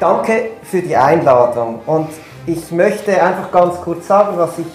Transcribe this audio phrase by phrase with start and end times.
[0.00, 2.08] Danke für die Einladung und
[2.46, 4.66] ich möchte einfach ganz kurz sagen, was ich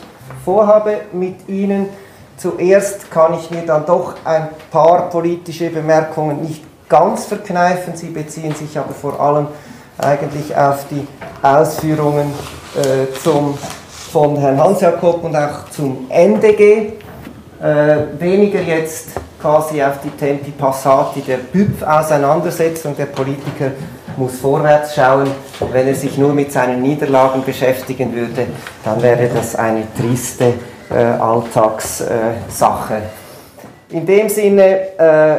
[0.46, 1.90] vorhabe mit Ihnen.
[2.38, 7.96] Zuerst kann ich mir dann doch ein paar politische Bemerkungen nicht ganz verkneifen.
[7.96, 9.48] Sie beziehen sich aber vor allem
[9.98, 11.08] eigentlich auf die
[11.42, 12.31] Ausführungen
[12.76, 13.57] äh, zum,
[14.12, 16.94] von Herrn Hans-Jakob und auch zum NDG.
[17.59, 19.07] Äh, weniger jetzt
[19.41, 22.95] quasi auf die Tempi Passati der BÜPF-Auseinandersetzung.
[22.95, 23.71] Der Politiker
[24.17, 25.29] muss vorwärts schauen.
[25.71, 28.47] Wenn er sich nur mit seinen Niederlagen beschäftigen würde,
[28.83, 30.53] dann wäre das eine triste
[30.89, 33.01] äh, Alltagssache.
[33.89, 35.35] In dem Sinne, äh,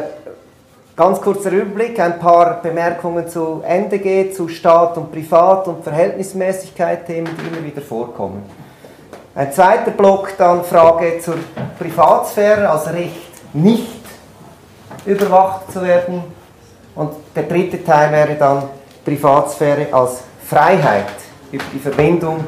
[0.95, 7.29] ganz kurzer Rückblick, ein paar Bemerkungen zu NDG, zu Staat und Privat und Verhältnismäßigkeit, Themen,
[7.37, 8.43] die immer wieder vorkommen.
[9.35, 11.35] Ein zweiter Block dann Frage zur
[11.77, 14.01] Privatsphäre, also Recht nicht
[15.05, 16.36] überwacht zu werden.
[16.97, 18.63] Und der dritte Teil wäre dann
[19.05, 21.05] Privatsphäre als Freiheit
[21.51, 22.43] über die Verwendung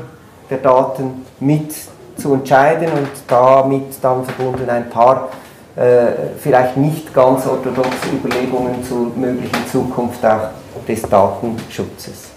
[0.49, 1.73] der Daten mit
[2.17, 5.29] zu entscheiden und damit dann verbunden ein paar
[5.75, 10.49] äh, vielleicht nicht ganz orthodoxe Überlegungen zur möglichen Zukunft auch
[10.87, 12.29] des Datenschutzes.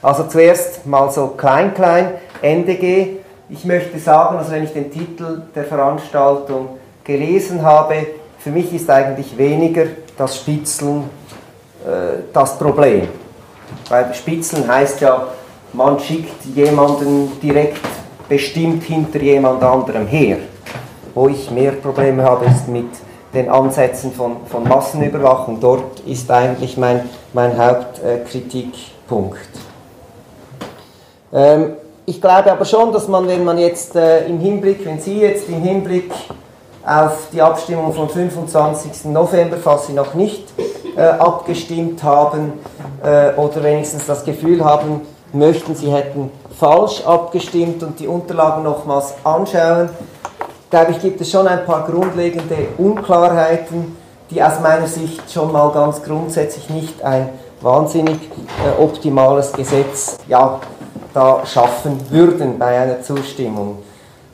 [0.00, 3.16] Also zuerst mal so klein klein, NDG.
[3.48, 8.06] Ich möchte sagen, also wenn ich den Titel der Veranstaltung gelesen habe,
[8.38, 11.10] für mich ist eigentlich weniger das Spitzeln
[12.32, 13.08] das Problem.
[13.88, 15.26] Weil Spitzeln heißt ja,
[15.72, 17.80] man schickt jemanden direkt
[18.28, 20.38] bestimmt hinter jemand anderem her.
[21.14, 22.88] Wo ich mehr Probleme habe, ist mit
[23.34, 25.60] den Ansätzen von, von Massenüberwachung.
[25.60, 29.38] Dort ist eigentlich mein, mein Hauptkritikpunkt.
[31.32, 31.72] Ähm,
[32.06, 35.48] ich glaube aber schon, dass man, wenn man jetzt äh, im Hinblick, wenn Sie jetzt
[35.48, 36.12] im Hinblick
[36.86, 39.06] auf die Abstimmung vom 25.
[39.06, 40.44] November, falls Sie noch nicht
[40.96, 42.54] äh, abgestimmt haben
[43.02, 45.02] äh, oder wenigstens das Gefühl haben,
[45.32, 49.88] möchten, Sie hätten falsch abgestimmt und die Unterlagen nochmals anschauen,
[50.70, 53.96] glaube ich, gibt es schon ein paar grundlegende Unklarheiten,
[54.30, 57.30] die aus meiner Sicht schon mal ganz grundsätzlich nicht ein
[57.60, 60.60] wahnsinnig äh, optimales Gesetz ja,
[61.14, 63.78] da schaffen würden bei einer Zustimmung.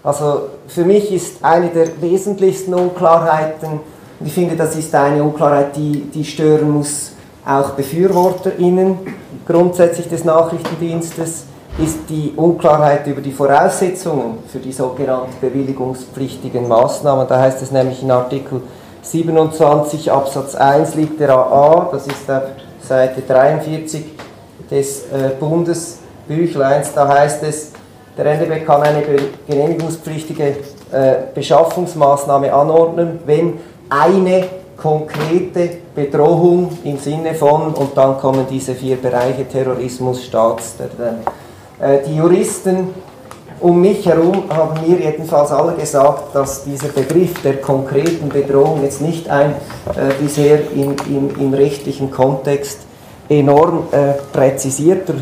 [0.03, 3.81] Also für mich ist eine der wesentlichsten Unklarheiten,
[4.21, 7.13] und ich finde, das ist eine Unklarheit, die, die stören muss,
[7.45, 8.99] auch BefürworterInnen
[9.47, 11.45] grundsätzlich des Nachrichtendienstes,
[11.79, 17.27] ist die Unklarheit über die Voraussetzungen für die sogenannten bewilligungspflichtigen Maßnahmen.
[17.27, 18.61] Da heißt es nämlich in Artikel
[19.03, 22.43] 27 Absatz 1 Litera A, das ist auf
[22.83, 24.05] Seite 43
[24.71, 27.73] des äh, Bundesbüchleins, da heißt es,
[28.17, 29.03] der NDB kann eine
[29.47, 30.57] genehmigungspflichtige
[30.93, 34.45] äh, Beschaffungsmaßnahme anordnen, wenn eine
[34.77, 40.75] konkrete Bedrohung im Sinne von, und dann kommen diese vier Bereiche Terrorismus, Staats,
[41.81, 42.95] äh, die Juristen
[43.61, 49.03] um mich herum haben mir jedenfalls alle gesagt, dass dieser Begriff der konkreten Bedrohung jetzt
[49.03, 52.81] nicht ein äh, bisher in, in, im rechtlichen Kontext
[53.29, 55.15] enorm äh, präzisierter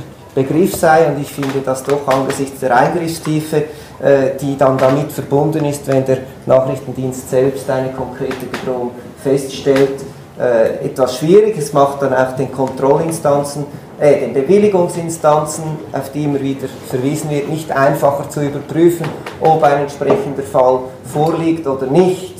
[0.43, 3.57] Begriff sei und ich finde das doch angesichts der Eingriffstiefe,
[4.01, 10.01] äh, die dann damit verbunden ist, wenn der Nachrichtendienst selbst eine konkrete Bedrohung feststellt,
[10.39, 11.59] äh, etwas schwierig.
[11.59, 13.67] Es macht dann auch den Kontrollinstanzen,
[13.99, 19.07] äh, den Bewilligungsinstanzen, auf die immer wieder verwiesen wird, nicht einfacher zu überprüfen,
[19.41, 20.81] ob ein entsprechender Fall
[21.13, 22.37] vorliegt oder nicht.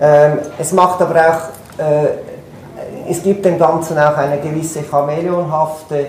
[0.00, 6.06] Ähm, es macht aber auch, äh, es gibt dem Ganzen auch eine gewisse chameleonhafte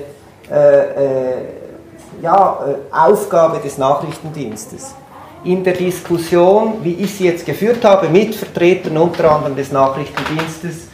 [2.22, 4.94] ja, äh, Aufgabe des Nachrichtendienstes.
[5.44, 10.88] In der Diskussion, wie ich sie jetzt geführt habe, mit Vertretern unter anderem des Nachrichtendienstes,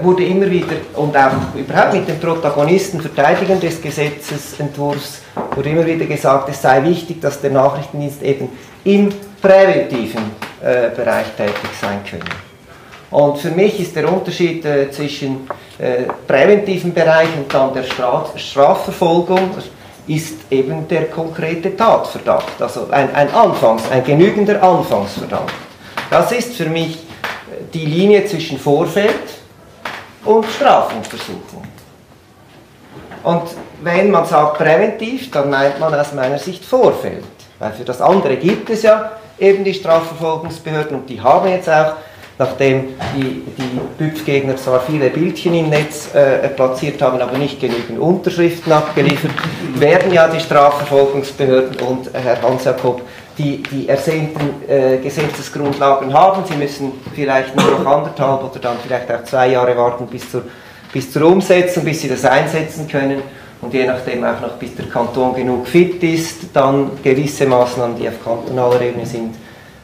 [0.00, 5.20] wurde immer wieder, und auch überhaupt mit den Protagonisten, Verteidigern des Gesetzesentwurfs,
[5.54, 8.48] wurde immer wieder gesagt, es sei wichtig, dass der Nachrichtendienst eben
[8.84, 9.10] im
[9.42, 10.30] präventiven
[10.62, 12.45] äh, Bereich tätig sein könne.
[13.10, 15.48] Und für mich ist der Unterschied äh, zwischen
[15.78, 19.50] äh, präventiven Bereich und dann der Straf Strafverfolgung
[20.08, 25.54] ist eben der konkrete Tatverdacht, also ein, ein Anfangs, ein genügender Anfangsverdacht.
[26.10, 29.14] Das ist für mich äh, die Linie zwischen Vorfeld
[30.24, 31.62] und Strafenversuchung.
[33.22, 33.42] Und
[33.82, 37.24] wenn man sagt präventiv, dann meint man aus meiner Sicht Vorfeld.
[37.58, 41.94] Weil für das andere gibt es ja eben die Strafverfolgungsbehörden und die haben jetzt auch
[42.38, 47.98] nachdem die, die BÜPF-Gegner zwar viele Bildchen im Netz äh, platziert haben, aber nicht genügend
[47.98, 49.30] Unterschriften abgeliefert,
[49.74, 53.02] werden ja die Strafverfolgungsbehörden und äh, Herr Hans-Jakob
[53.38, 56.44] die, die ersehnten äh, Gesetzesgrundlagen haben.
[56.46, 60.42] Sie müssen vielleicht nur noch anderthalb oder dann vielleicht auch zwei Jahre warten bis zur,
[60.92, 63.22] bis zur Umsetzung, bis sie das einsetzen können.
[63.60, 68.08] und je nachdem auch noch, bis der Kanton genug fit ist, dann gewisse Maßnahmen, die
[68.08, 69.34] auf kantonaler Ebene sind,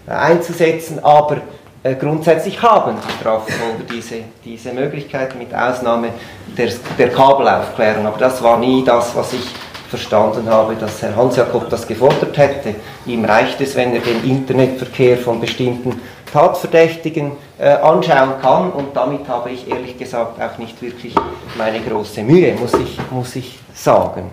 [0.07, 0.99] einzusetzen.
[1.03, 1.39] Aber
[1.83, 6.09] äh, grundsätzlich haben die Strafverfolger diese, diese Möglichkeit mit Ausnahme
[6.57, 8.07] der, der Kabelaufklärung.
[8.07, 9.51] Aber das war nie das, was ich
[9.89, 12.75] verstanden habe, dass Herr Hans-Jakob das gefordert hätte.
[13.05, 16.01] Ihm reicht es, wenn er den Internetverkehr von bestimmten
[16.33, 21.15] Tatverdächtigen äh, anschauen kann und damit habe ich ehrlich gesagt auch nicht wirklich
[21.59, 24.31] meine große Mühe, muss ich, muss ich sagen.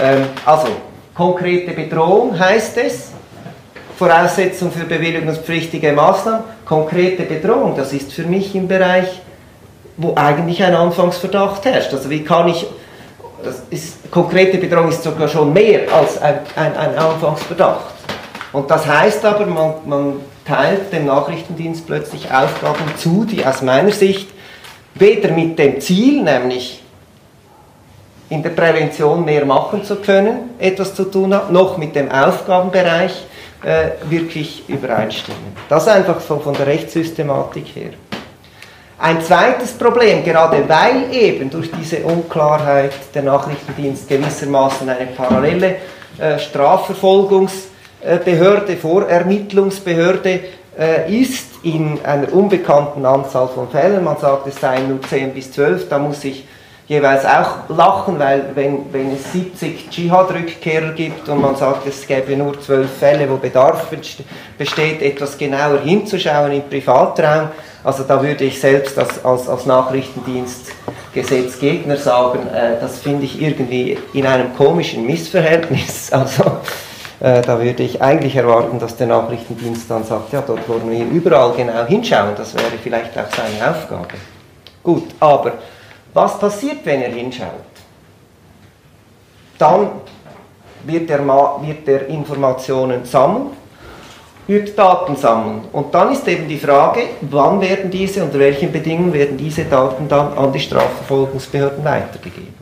[0.00, 0.68] Ähm, also,
[1.12, 3.12] konkrete Bedrohung heißt es,
[3.98, 9.08] Voraussetzung für bewilligungspflichtige Maßnahmen, konkrete Bedrohung, das ist für mich im Bereich,
[9.96, 11.92] wo eigentlich ein Anfangsverdacht herrscht.
[11.92, 12.64] Also wie kann ich,
[13.42, 17.94] das ist, konkrete Bedrohung ist sogar schon mehr als ein, ein, ein Anfangsverdacht.
[18.52, 20.12] Und das heißt aber, man, man
[20.44, 24.28] teilt dem Nachrichtendienst plötzlich Aufgaben zu, die aus meiner Sicht
[24.94, 26.84] weder mit dem Ziel, nämlich
[28.30, 33.24] in der Prävention mehr machen zu können, etwas zu tun hat, noch mit dem Aufgabenbereich
[33.62, 35.56] äh, wirklich übereinstimmen.
[35.68, 37.90] Das einfach so von der Rechtssystematik her.
[38.98, 45.76] Ein zweites Problem, gerade weil eben durch diese Unklarheit der Nachrichtendienst gewissermaßen eine parallele
[46.18, 47.68] äh, Strafverfolgungs-
[48.24, 50.40] Behörde, Vorermittlungsbehörde
[50.78, 54.04] äh, ist in einer unbekannten Anzahl von Fällen.
[54.04, 55.88] Man sagt, es seien nur 10 bis 12.
[55.88, 56.46] Da muss ich
[56.88, 62.36] jeweils auch lachen, weil wenn, wenn es 70 Dschihad-Rückkehrer gibt und man sagt, es gäbe
[62.36, 63.88] nur 12 Fälle, wo Bedarf
[64.56, 67.50] besteht, etwas genauer hinzuschauen im Privatraum,
[67.84, 73.96] also da würde ich selbst als, als, als Nachrichtendienstgesetzgegner sagen, äh, das finde ich irgendwie
[74.14, 76.10] in einem komischen Missverhältnis.
[76.18, 76.42] Also
[77.20, 81.04] äh, da würde ich eigentlich erwarten, dass der Nachrichtendienst dann sagt, ja, dort wollen wir
[81.04, 82.34] überall genau hinschauen.
[82.36, 84.14] Das wäre vielleicht auch seine Aufgabe.
[84.82, 85.52] Gut, aber
[86.18, 87.72] was passiert, wenn er hinschaut?
[89.56, 89.90] Dann
[90.84, 93.50] wird er, wird er Informationen sammeln,
[94.46, 95.62] wird Daten sammeln.
[95.72, 100.08] Und dann ist eben die Frage, wann werden diese, unter welchen Bedingungen werden diese Daten
[100.08, 102.54] dann an die Strafverfolgungsbehörden weitergegeben.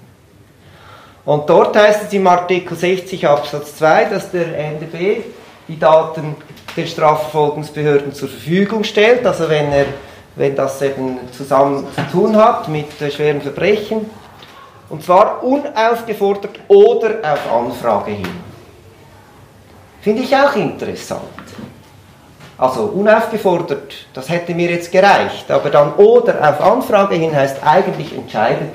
[1.25, 5.23] Und dort heißt es im Artikel 60 Absatz 2, dass der NDB
[5.67, 6.37] die Daten
[6.77, 9.87] den Strafverfolgungsbehörden zur Verfügung stellt, also wenn, er,
[10.37, 14.09] wenn das eben zusammen zu tun hat mit äh, schweren Verbrechen,
[14.89, 18.29] und zwar unaufgefordert oder auf Anfrage hin.
[20.01, 21.23] Finde ich auch interessant.
[22.59, 28.17] Also unaufgefordert, das hätte mir jetzt gereicht, aber dann oder auf Anfrage hin heißt eigentlich
[28.17, 28.71] entscheidend,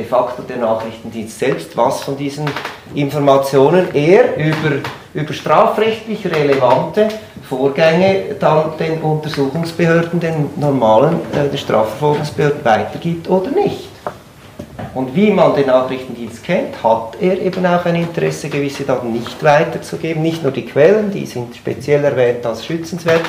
[0.00, 2.46] de facto der Nachrichtendienst selbst, was von diesen
[2.94, 4.76] Informationen er über,
[5.12, 7.08] über strafrechtlich relevante
[7.48, 13.88] Vorgänge dann den Untersuchungsbehörden, den normalen äh, den Strafverfolgungsbehörden weitergibt oder nicht.
[14.94, 19.42] Und wie man den Nachrichtendienst kennt, hat er eben auch ein Interesse, gewisse Daten nicht
[19.44, 20.22] weiterzugeben.
[20.22, 23.22] Nicht nur die Quellen, die sind speziell erwähnt als schützenswert,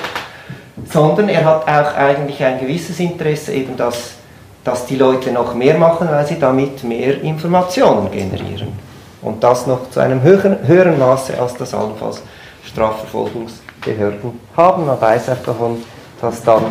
[0.90, 4.21] sondern er hat auch eigentlich ein gewisses Interesse, eben das
[4.64, 8.74] dass die Leute noch mehr machen, weil sie damit mehr Informationen generieren.
[9.22, 12.22] Und das noch zu einem höheren, höheren Maße, als das allenfalls
[12.66, 14.86] Strafverfolgungsbehörden haben.
[14.86, 15.84] Man weiß auch davon,
[16.20, 16.66] dass dann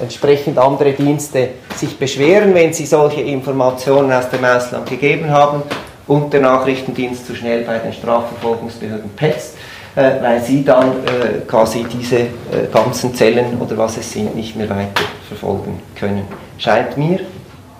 [0.00, 5.62] entsprechend andere Dienste sich beschweren, wenn sie solche Informationen aus dem Ausland gegeben haben
[6.06, 9.56] und der Nachrichtendienst zu schnell bei den Strafverfolgungsbehörden petzt,
[9.94, 12.28] weil sie dann äh, quasi diese äh,
[12.72, 16.26] ganzen Zellen oder was es sind nicht mehr weiter verfolgen können
[16.58, 17.20] scheint mir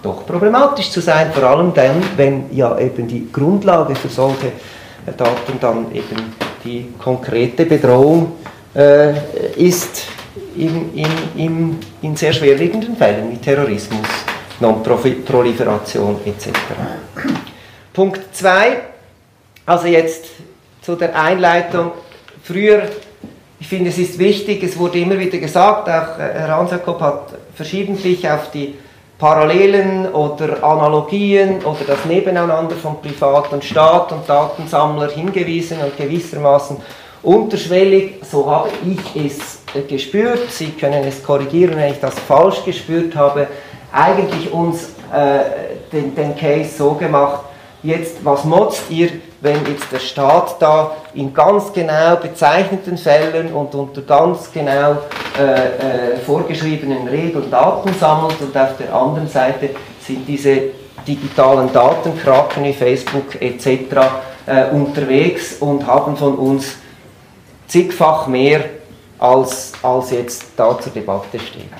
[0.03, 4.53] doch problematisch zu sein, vor allem dann, wenn ja eben die Grundlage für solche
[5.17, 8.33] Daten dann eben die konkrete Bedrohung
[8.75, 9.13] äh,
[9.57, 10.07] ist
[10.57, 14.07] in, in, in, in sehr schwerwiegenden Fällen wie Terrorismus,
[14.61, 16.49] Non-Proliferation etc.
[17.93, 18.81] Punkt 2,
[19.67, 20.27] also jetzt
[20.83, 21.93] zu der Einleitung.
[22.43, 22.83] Früher,
[23.61, 27.29] ich finde es ist wichtig, es wurde immer wieder gesagt, auch äh, Herr Hansakow hat
[27.55, 28.75] verschiedentlich auf die
[29.19, 36.79] Parallelen oder Analogien oder das Nebeneinander von Privat und Staat und Datensammler hingewiesen und gewissermaßen
[37.23, 40.51] unterschwellig, so habe ich es gespürt.
[40.51, 43.47] Sie können es korrigieren, wenn ich das falsch gespürt habe.
[43.93, 45.39] Eigentlich uns äh,
[45.93, 47.43] den, den Case so gemacht,
[47.85, 49.11] jetzt, was motzt ihr,
[49.43, 54.99] wenn jetzt der Staat da in ganz genau bezeichneten Fällen und unter ganz genau
[55.39, 59.71] äh, äh, vorgeschriebenen Regeln Daten sammelt und auf der anderen Seite
[60.01, 60.63] sind diese
[61.07, 63.67] digitalen Daten, Kraken wie Facebook etc.
[64.47, 66.77] Äh, unterwegs und haben von uns
[67.67, 68.61] zigfach mehr,
[69.19, 71.71] als, als jetzt da zur Debatte steht.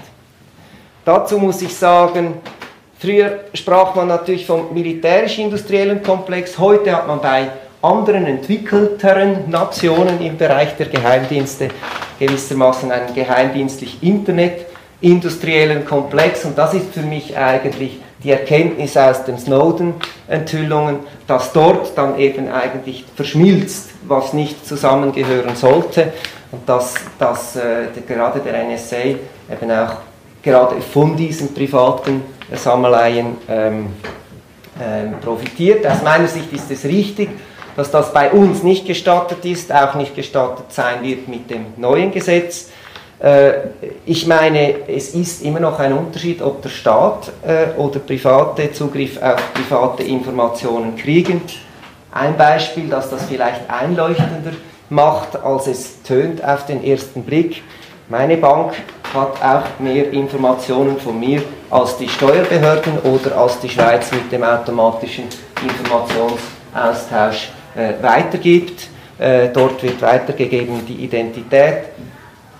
[1.05, 2.41] Dazu muss ich sagen,
[3.03, 7.49] Früher sprach man natürlich vom militärisch-industriellen Komplex, heute hat man bei
[7.83, 11.67] anderen entwickelteren Nationen im Bereich der Geheimdienste
[12.21, 16.45] gewissermaßen einen geheimdienstlich internetindustriellen Komplex.
[16.45, 22.53] Und das ist für mich eigentlich die Erkenntnis aus den Snowden-Enthüllungen, dass dort dann eben
[22.53, 26.13] eigentlich verschmilzt, was nicht zusammengehören sollte.
[26.53, 29.97] Und dass, dass äh, gerade der NSA eben auch
[30.41, 32.23] gerade von diesen privaten
[32.57, 33.87] Sammeleien ähm,
[34.81, 35.87] ähm, profitiert.
[35.87, 37.29] Aus meiner Sicht ist es richtig,
[37.77, 42.11] dass das bei uns nicht gestattet ist, auch nicht gestattet sein wird mit dem neuen
[42.13, 42.71] Gesetz.
[43.23, 43.53] Äh,
[44.05, 49.21] ich meine, es ist immer noch ein Unterschied, ob der Staat äh, oder Private Zugriff
[49.23, 51.43] auf private Informationen kriegen.
[52.11, 54.53] Ein Beispiel, das das vielleicht einleuchtender
[54.91, 57.63] macht, als es tönt auf den ersten Blick.
[58.09, 58.75] Meine Bank
[59.15, 64.43] hat auch mehr Informationen von mir als die Steuerbehörden oder als die Schweiz mit dem
[64.45, 65.25] automatischen
[65.63, 68.89] Informationsaustausch äh, weitergibt.
[69.19, 71.85] Äh, dort wird weitergegeben die Identität,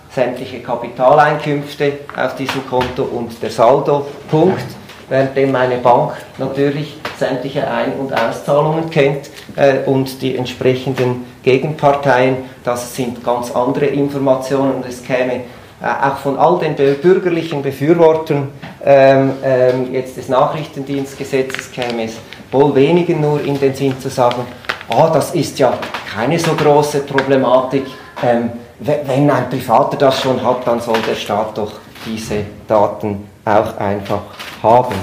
[0.09, 4.05] sämtliche Kapitaleinkünfte auf diesem Konto und der Saldo.
[4.29, 4.63] Punkt.
[5.09, 12.95] Währenddem meine Bank natürlich sämtliche Ein- und Auszahlungen kennt äh, und die entsprechenden Gegenparteien, das
[12.95, 15.41] sind ganz andere Informationen und es käme
[15.83, 18.49] auch von all den bürgerlichen Befürwortern
[18.85, 22.13] ähm, ähm, jetzt des Nachrichtendienstgesetzes käme es
[22.51, 24.45] wohl wenigen nur in den Sinn zu sagen,
[24.89, 25.77] ah, das ist ja
[26.13, 27.85] keine so große Problematik,
[28.23, 31.73] ähm, wenn ein Privater das schon hat, dann soll der Staat doch
[32.05, 34.21] diese Daten auch einfach
[34.61, 34.95] haben.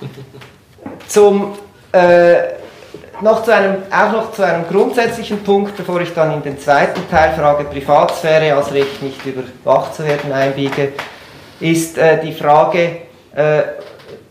[1.08, 1.52] Zum,
[1.92, 2.51] äh,
[3.20, 7.08] noch zu einem, auch noch zu einem grundsätzlichen Punkt, bevor ich dann in den zweiten
[7.10, 10.92] Teil Frage Privatsphäre als Recht nicht überwacht zu werden einbiege,
[11.60, 12.96] ist äh, die Frage,
[13.34, 13.62] äh,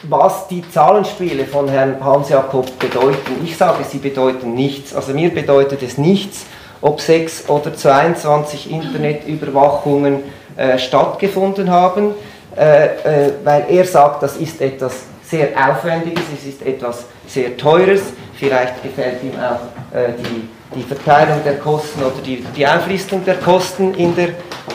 [0.04, 3.44] was die Zahlenspiele von Herrn Hans-Jakob bedeuten.
[3.44, 4.96] Ich sage, sie bedeuten nichts.
[4.96, 6.46] Also mir bedeutet es nichts,
[6.82, 10.24] ob 6 oder 22 Internetüberwachungen
[10.58, 12.16] äh, stattgefunden haben,
[12.58, 18.02] äh, äh, weil er sagt, das ist etwas sehr Aufwendiges, es ist etwas sehr Teures,
[18.36, 23.36] vielleicht gefällt ihm auch äh, die, die Verteilung der Kosten oder die, die Auflistung der
[23.36, 24.30] Kosten in der,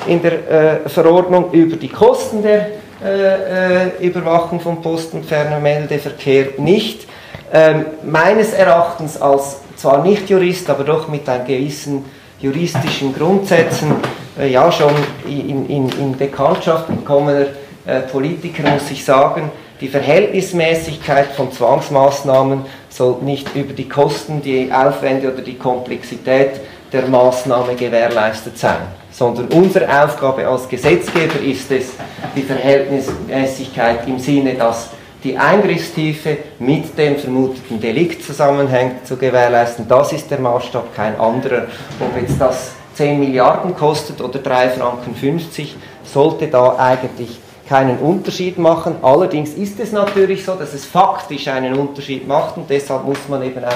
[0.06, 2.68] in der äh, Verordnung über die Kosten der
[3.04, 7.06] äh, Überwachung von Post- und Fernmeldeverkehr nicht.
[7.52, 12.04] Ähm, meines Erachtens als zwar nicht Jurist, aber doch mit einem gewissen
[12.40, 13.96] juristischen Grundsätzen,
[14.38, 14.94] äh, ja schon
[15.26, 17.46] in, in, in Bekanntschaft gekommener
[17.84, 24.70] äh, Politiker muss ich sagen, die Verhältnismäßigkeit von Zwangsmaßnahmen soll nicht über die Kosten, die
[24.72, 26.60] Aufwände oder die Komplexität
[26.92, 28.78] der Maßnahme gewährleistet sein,
[29.10, 31.92] sondern unsere Aufgabe als Gesetzgeber ist es,
[32.34, 34.90] die Verhältnismäßigkeit im Sinne, dass
[35.22, 39.88] die Eingriffstiefe mit dem vermuteten Delikt zusammenhängt, zu gewährleisten.
[39.88, 41.66] Das ist der Maßstab, kein anderer.
[42.00, 48.58] Ob jetzt das 10 Milliarden kostet oder 3 Franken 50, sollte da eigentlich keinen Unterschied
[48.58, 48.96] machen.
[49.02, 53.42] Allerdings ist es natürlich so, dass es faktisch einen Unterschied macht und deshalb muss man
[53.42, 53.72] eben auch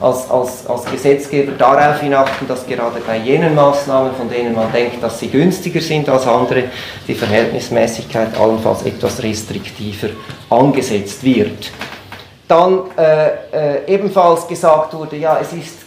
[0.00, 5.02] als, als, als Gesetzgeber darauf hinachten, dass gerade bei jenen Maßnahmen, von denen man denkt,
[5.02, 6.64] dass sie günstiger sind als andere,
[7.06, 10.10] die Verhältnismäßigkeit allenfalls etwas restriktiver
[10.50, 11.72] angesetzt wird.
[12.46, 15.78] Dann äh, äh, ebenfalls gesagt wurde, ja, es ist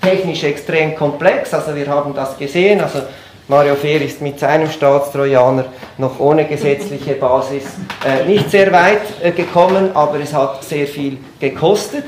[0.00, 3.02] technisch extrem komplex, also wir haben das gesehen, also
[3.48, 5.64] Mario Fehr ist mit seinem Staatstrojaner
[5.98, 7.64] noch ohne gesetzliche Basis
[8.04, 12.04] äh, nicht sehr weit äh, gekommen, aber es hat sehr viel gekostet.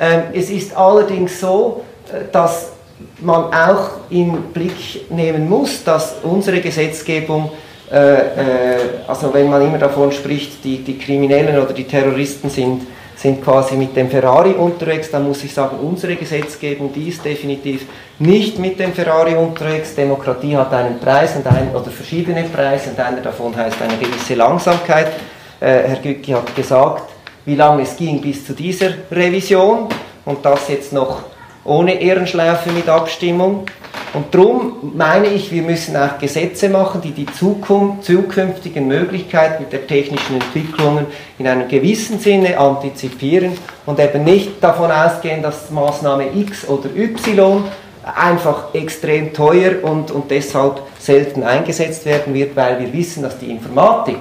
[0.00, 2.72] Ähm, es ist allerdings so, äh, dass
[3.20, 7.50] man auch in Blick nehmen muss, dass unsere Gesetzgebung,
[7.90, 12.86] äh, äh, also wenn man immer davon spricht, die, die Kriminellen oder die Terroristen sind,
[13.20, 17.86] sind quasi mit dem Ferrari unterwegs, dann muss ich sagen, unsere Gesetzgebung, die ist definitiv
[18.18, 19.94] nicht mit dem Ferrari unterwegs.
[19.94, 24.34] Demokratie hat einen Preis und ein, oder verschiedene Preise und einer davon heißt eine gewisse
[24.36, 25.08] Langsamkeit.
[25.60, 27.12] Äh, Herr Gücki hat gesagt,
[27.44, 29.88] wie lange es ging bis zu dieser Revision
[30.24, 31.24] und das jetzt noch
[31.64, 33.66] ohne Ehrenschleife mit Abstimmung.
[34.12, 39.86] Und darum meine ich, wir müssen auch Gesetze machen, die die Zukunft, zukünftigen Möglichkeiten der
[39.86, 41.06] technischen Entwicklungen
[41.38, 43.52] in einem gewissen Sinne antizipieren
[43.86, 47.64] und eben nicht davon ausgehen, dass Maßnahme X oder Y
[48.02, 53.50] einfach extrem teuer und, und deshalb selten eingesetzt werden wird, weil wir wissen, dass die
[53.50, 54.18] Informatik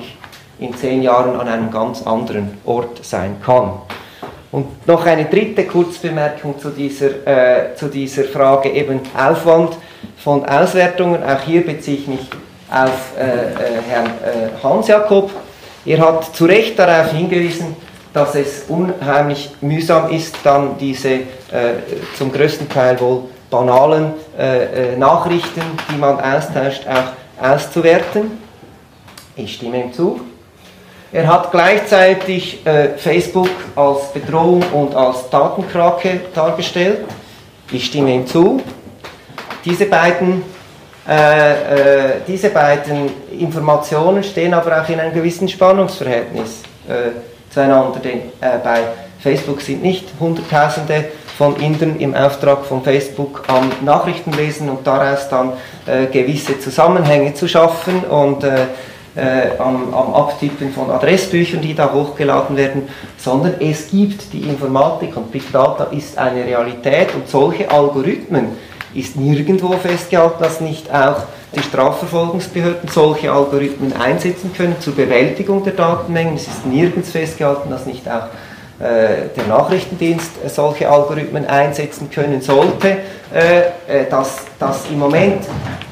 [0.60, 3.74] in zehn Jahren an einem ganz anderen Ort sein kann.
[4.52, 9.78] Und noch eine dritte Kurzbemerkung zu dieser, äh, zu dieser Frage eben Aufwand
[10.18, 11.24] von Auswertungen.
[11.24, 12.28] Auch hier beziehe ich mich
[12.72, 15.32] auf äh, äh, Herrn äh, Hans-Jakob.
[15.86, 17.76] Er hat zu Recht darauf hingewiesen,
[18.12, 21.22] dass es unheimlich mühsam ist, dann diese äh,
[22.18, 28.32] zum größten Teil wohl banalen äh, Nachrichten, die man austauscht, auch auszuwerten.
[29.36, 30.20] Ich stimme ihm zu.
[31.12, 37.00] Er hat gleichzeitig äh, Facebook als Bedrohung und als Datenkrake dargestellt.
[37.72, 38.62] Ich stimme ihm zu.
[39.66, 40.44] Diese beiden,
[41.08, 48.20] äh, äh, diese beiden Informationen stehen aber auch in einem gewissen Spannungsverhältnis äh, zueinander, denn
[48.40, 48.82] äh, bei
[49.20, 51.06] Facebook sind nicht Hunderttausende
[51.40, 55.54] von Indern im Auftrag von Facebook am Nachrichten lesen und daraus dann
[55.88, 58.44] äh, gewisse Zusammenhänge zu schaffen und
[59.20, 64.42] äh, äh, am, am, Abtippen von Adressbüchern, die da hochgeladen werden, sondern es gibt die
[64.44, 68.48] Informatik und Big Data ist eine Realität und solche Algorithmen
[68.94, 71.24] ist nirgendwo festgehalten, dass nicht auch
[71.56, 76.36] die Strafverfolgungsbehörden solche Algorithmen einsetzen können zur Bewältigung der Datenmengen.
[76.36, 78.28] Es ist nirgends festgehalten, dass nicht auch
[78.80, 82.98] äh, der Nachrichtendienst solche Algorithmen einsetzen können sollte,
[83.34, 85.44] äh, dass, dass im Moment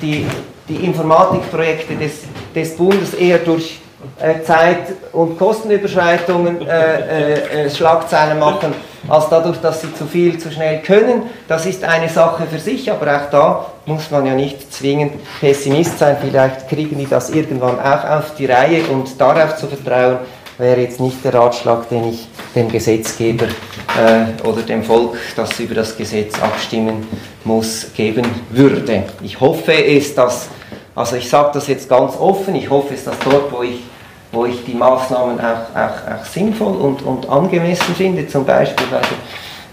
[0.02, 0.26] die,
[0.68, 3.80] die Informatikprojekte des, des Bundes eher durch
[4.20, 8.74] äh, Zeit- und Kostenüberschreitungen äh, äh, Schlagzeilen machen,
[9.08, 11.24] als dadurch, dass sie zu viel, zu schnell können.
[11.48, 15.98] Das ist eine Sache für sich, aber auch da muss man ja nicht zwingend Pessimist
[16.00, 16.18] sein.
[16.22, 20.18] Vielleicht kriegen die das irgendwann auch auf die Reihe und darauf zu vertrauen,
[20.58, 25.76] wäre jetzt nicht der Ratschlag, den ich dem Gesetzgeber äh, oder dem Volk, das über
[25.76, 27.08] das Gesetz abstimmen
[27.44, 29.04] muss, geben würde.
[29.22, 30.50] Ich hoffe es, dass
[30.98, 33.84] also ich sage das jetzt ganz offen, ich hoffe es, dass dort, wo ich,
[34.32, 39.02] wo ich die Maßnahmen auch, auch, auch sinnvoll und, und angemessen finde, zum Beispiel bei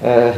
[0.02, 0.32] der, äh,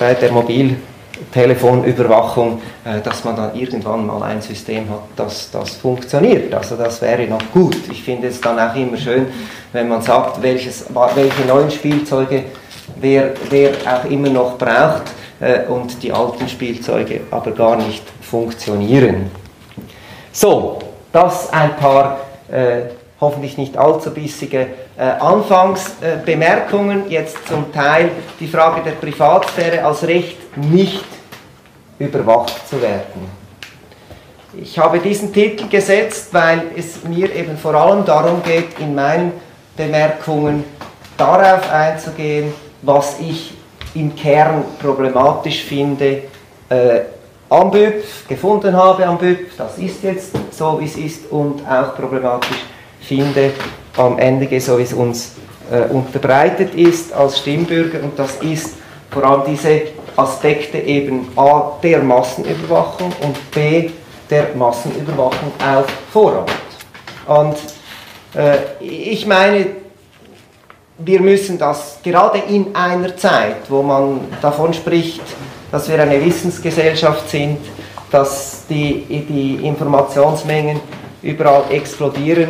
[0.00, 6.52] bei der Mobiltelefonüberwachung, äh, dass man dann irgendwann mal ein System hat, das, das funktioniert.
[6.52, 7.76] Also das wäre noch gut.
[7.92, 9.28] Ich finde es dann auch immer schön,
[9.72, 12.46] wenn man sagt, welches, welche neuen Spielzeuge
[13.00, 19.30] wer, wer auch immer noch braucht äh, und die alten Spielzeuge aber gar nicht funktionieren.
[20.36, 20.80] So,
[21.12, 22.18] das ein paar
[22.50, 22.86] äh,
[23.20, 24.66] hoffentlich nicht allzu bissige
[24.98, 27.08] äh, Anfangsbemerkungen.
[27.08, 31.04] Jetzt zum Teil die Frage der Privatsphäre als Recht nicht
[32.00, 33.30] überwacht zu werden.
[34.60, 39.34] Ich habe diesen Titel gesetzt, weil es mir eben vor allem darum geht, in meinen
[39.76, 40.64] Bemerkungen
[41.16, 43.54] darauf einzugehen, was ich
[43.94, 46.22] im Kern problematisch finde,
[46.68, 47.02] äh,
[47.48, 51.94] am BÜP gefunden habe am BÜP, das ist jetzt so, wie es ist und auch
[51.94, 52.64] problematisch
[53.00, 53.52] finde
[53.96, 55.32] am Ende, so wie es uns
[55.70, 58.76] äh, unterbreitet ist als Stimmbürger und das ist
[59.10, 59.82] vor allem diese
[60.16, 63.90] Aspekte eben A der Massenüberwachung und B
[64.30, 66.50] der Massenüberwachung auf Vorrat.
[67.26, 67.56] Und
[68.34, 69.66] äh, ich meine,
[70.98, 75.22] wir müssen das gerade in einer Zeit, wo man davon spricht,
[75.74, 77.58] dass wir eine Wissensgesellschaft sind,
[78.12, 80.78] dass die, die Informationsmengen
[81.20, 82.48] überall explodieren,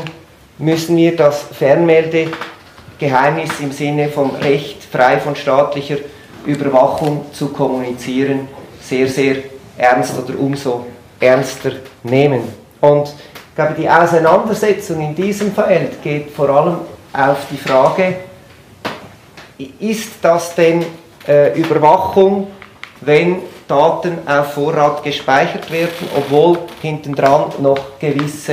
[0.58, 5.96] müssen wir das Fernmeldegeheimnis im Sinne vom Recht, frei von staatlicher
[6.44, 8.46] Überwachung zu kommunizieren,
[8.82, 9.36] sehr, sehr
[9.78, 10.84] ernst oder umso
[11.18, 12.42] ernster nehmen.
[12.82, 16.76] Und ich glaube, die Auseinandersetzung in diesem Feld geht vor allem
[17.14, 18.16] auf die Frage,
[19.80, 20.84] ist das denn
[21.26, 22.48] äh, Überwachung
[23.04, 23.38] wenn
[23.68, 28.52] Daten auf Vorrat gespeichert werden, obwohl hintendran noch gewisse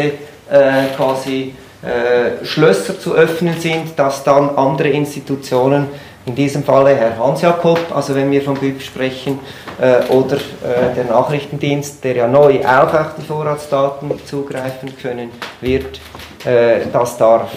[0.49, 5.87] äh, quasi äh, Schlösser zu öffnen sind, dass dann andere Institutionen,
[6.25, 9.39] in diesem Falle Herr Hans-Jakob, also wenn wir von BIP sprechen,
[9.79, 15.99] äh, oder äh, der Nachrichtendienst, der ja neu auch auf die Vorratsdaten zugreifen können wird,
[16.45, 17.51] äh, das darf.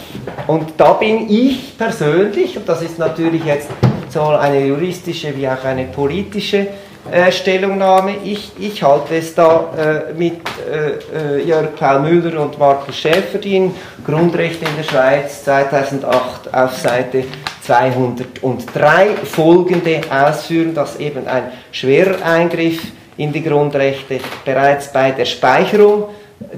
[0.47, 3.69] Und da bin ich persönlich, und das ist natürlich jetzt
[4.09, 6.69] sowohl eine juristische wie auch eine politische
[7.11, 8.17] äh, Stellungnahme.
[8.25, 10.41] Ich, ich halte es da äh, mit
[10.71, 17.25] äh, äh Jörg Paul Müller und Markus Schäferdin, Grundrechte in der Schweiz 2008 auf Seite
[17.63, 22.81] 203 folgende ausführen, dass eben ein schwerer Eingriff
[23.17, 26.09] in die Grundrechte bereits bei der Speicherung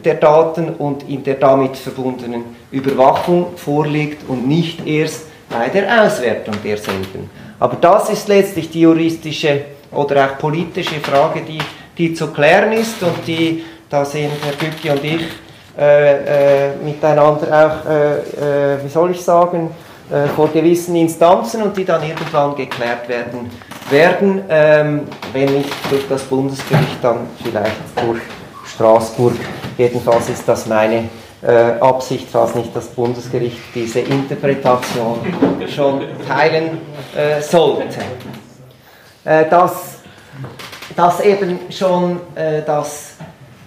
[0.04, 6.54] der Daten und in der damit verbundenen Überwachung vorliegt und nicht erst bei der Auswertung
[6.64, 7.30] derselben.
[7.58, 9.60] Aber das ist letztlich die juristische
[9.92, 11.58] oder auch politische Frage, die,
[11.96, 15.22] die zu klären ist und die, da sind Herr Bücki und ich
[15.78, 19.70] äh, äh, miteinander auch, äh, äh wie soll ich sagen,
[20.10, 23.50] äh, vor gewissen Instanzen und die dann irgendwann geklärt werden
[23.90, 28.20] werden, ähm, wenn nicht durch das Bundesgericht, dann vielleicht durch
[28.74, 29.34] Straßburg.
[29.78, 31.08] Jedenfalls ist das meine
[31.42, 35.18] äh, Absicht, falls nicht das Bundesgericht diese Interpretation
[35.74, 36.78] schon teilen
[37.14, 38.00] äh, sollte.
[39.26, 39.72] Äh, dass,
[40.94, 43.14] dass eben schon äh, das,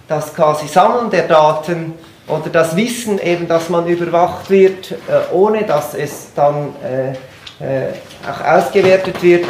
[0.08, 1.92] das quasi Sammeln der Daten
[2.26, 6.74] oder das Wissen eben, dass man überwacht wird, äh, ohne dass es dann
[8.26, 9.44] auch ausgewertet wird,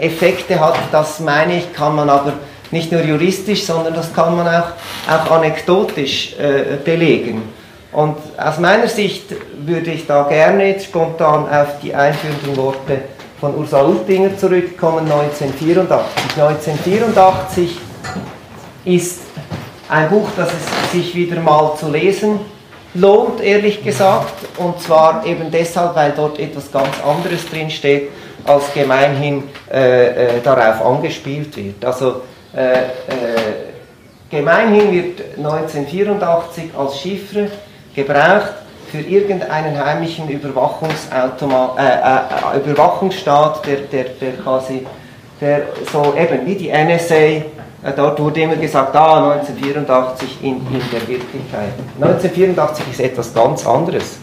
[0.00, 2.32] Effekte hat, das meine ich, kann man aber
[2.72, 4.70] nicht nur juristisch, sondern das kann man auch,
[5.08, 7.52] auch anekdotisch äh, belegen.
[7.92, 9.26] Und aus meiner Sicht
[9.64, 13.02] würde ich da gerne jetzt spontan auf die einführenden Worte
[13.42, 16.38] von Ursula Ultinger zurückkommen, 1984.
[16.38, 17.76] 1984
[18.84, 19.22] ist
[19.88, 22.38] ein Buch, das es sich wieder mal zu lesen
[22.94, 28.10] lohnt, ehrlich gesagt, und zwar eben deshalb, weil dort etwas ganz anderes drinsteht,
[28.44, 31.84] als gemeinhin äh, äh, darauf angespielt wird.
[31.84, 32.20] Also
[32.54, 32.86] äh, äh,
[34.30, 37.50] gemeinhin wird 1984 als Chiffre
[37.92, 38.52] gebraucht
[38.92, 44.86] für irgendeinen heimlichen Überwachungsautomat, äh, äh, Überwachungsstaat, der, der, der quasi,
[45.40, 47.42] der so eben wie die NSA, äh,
[47.96, 51.72] dort wurde immer gesagt, ah, 1984 in, in der Wirklichkeit.
[51.98, 54.18] 1984 ist etwas ganz anderes.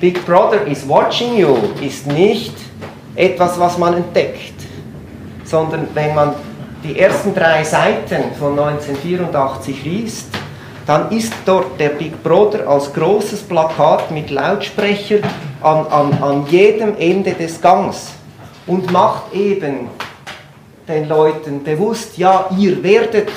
[0.00, 2.54] Big Brother is watching you ist nicht
[3.16, 4.54] etwas, was man entdeckt,
[5.44, 6.34] sondern wenn man
[6.84, 10.31] die ersten drei Seiten von 1984 liest,
[10.86, 15.18] dann ist dort der Big Brother als großes Plakat mit Lautsprecher
[15.62, 18.08] an, an, an jedem Ende des Gangs
[18.66, 19.88] und macht eben
[20.88, 23.28] den Leuten bewusst, ja, ihr werdet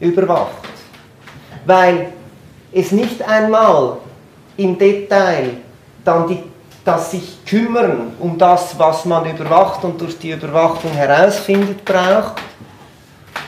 [0.00, 0.68] überwacht.
[1.66, 2.12] Weil
[2.72, 3.96] es nicht einmal
[4.56, 5.50] im Detail
[6.04, 6.42] dann die,
[6.84, 12.34] das sich kümmern um das, was man überwacht und durch die Überwachung herausfindet, braucht,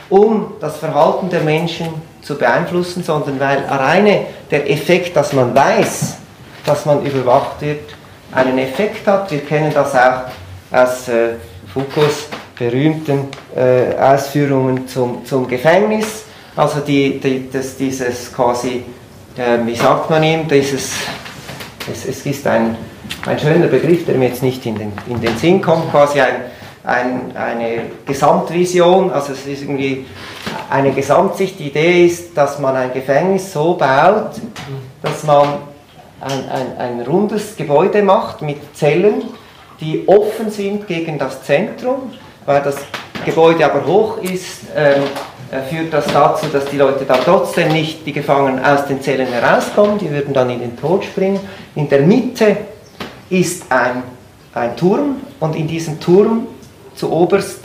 [0.09, 1.87] um das Verhalten der Menschen
[2.21, 6.17] zu beeinflussen, sondern weil alleine der Effekt, dass man weiß,
[6.65, 7.81] dass man überwacht wird,
[8.31, 9.31] einen Effekt hat.
[9.31, 10.23] Wir kennen das auch
[10.71, 11.35] aus äh,
[11.73, 16.25] Foucaults berühmten äh, Ausführungen zum, zum Gefängnis.
[16.55, 18.83] Also die, die, das, dieses quasi,
[19.37, 20.93] äh, wie sagt man ihm, dieses,
[21.91, 22.75] es, es ist ein,
[23.25, 26.35] ein schöner Begriff, der mir jetzt nicht in den, in den Sinn kommt, quasi ein,
[26.87, 30.05] ein, eine Gesamtvision, also es ist irgendwie
[30.69, 31.59] eine Gesamtsicht.
[31.59, 34.31] Die Idee ist, dass man ein Gefängnis so baut,
[35.01, 35.47] dass man
[36.21, 39.23] ein, ein, ein rundes Gebäude macht mit Zellen,
[39.81, 42.13] die offen sind gegen das Zentrum,
[42.45, 42.77] weil das
[43.25, 45.03] Gebäude aber hoch ist, ähm,
[45.51, 49.27] äh, führt das dazu, dass die Leute dann trotzdem nicht, die Gefangenen aus den Zellen
[49.27, 51.41] herauskommen, die würden dann in den Tod springen.
[51.75, 52.55] In der Mitte
[53.29, 54.03] ist ein,
[54.53, 56.47] ein Turm und in diesem Turm
[56.97, 57.59] zu oberst